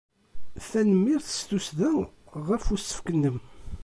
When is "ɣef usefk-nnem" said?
2.47-3.37